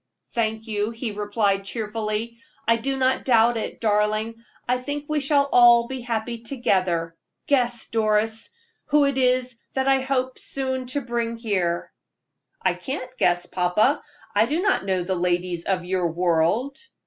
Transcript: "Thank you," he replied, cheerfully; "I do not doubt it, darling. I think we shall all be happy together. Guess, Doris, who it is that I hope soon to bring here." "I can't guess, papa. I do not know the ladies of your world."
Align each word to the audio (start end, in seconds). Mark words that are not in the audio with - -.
"Thank 0.33 0.65
you," 0.65 0.89
he 0.89 1.11
replied, 1.11 1.63
cheerfully; 1.63 2.39
"I 2.67 2.77
do 2.77 2.97
not 2.97 3.23
doubt 3.23 3.55
it, 3.55 3.79
darling. 3.79 4.43
I 4.67 4.79
think 4.79 5.05
we 5.07 5.19
shall 5.19 5.47
all 5.51 5.87
be 5.87 6.01
happy 6.01 6.39
together. 6.39 7.15
Guess, 7.45 7.85
Doris, 7.89 8.49
who 8.85 9.05
it 9.05 9.19
is 9.19 9.59
that 9.73 9.87
I 9.87 10.01
hope 10.01 10.39
soon 10.39 10.87
to 10.87 11.01
bring 11.01 11.37
here." 11.37 11.91
"I 12.59 12.73
can't 12.73 13.15
guess, 13.19 13.45
papa. 13.45 14.01
I 14.33 14.47
do 14.47 14.59
not 14.63 14.85
know 14.85 15.03
the 15.03 15.13
ladies 15.13 15.65
of 15.65 15.85
your 15.85 16.07
world." 16.07 16.79